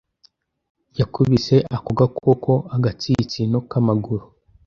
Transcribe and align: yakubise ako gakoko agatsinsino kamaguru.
yakubise 0.99 1.55
ako 1.75 1.89
gakoko 1.99 2.53
agatsinsino 2.75 3.57
kamaguru. 3.69 4.25